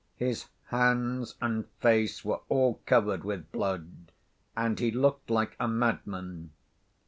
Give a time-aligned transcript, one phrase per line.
[0.15, 4.11] His hands and face were all covered with blood,
[4.57, 6.53] and he looked like a madman.